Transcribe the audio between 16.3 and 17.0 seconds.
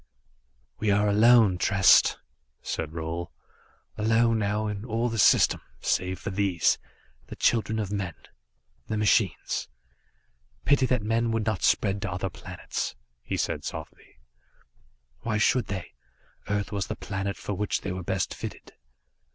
Earth was the